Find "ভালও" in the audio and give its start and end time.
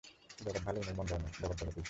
0.65-0.81